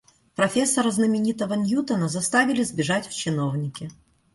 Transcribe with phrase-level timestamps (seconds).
[0.35, 3.91] Профессора знаменитого Ньютона заставили сбежать в чиновники.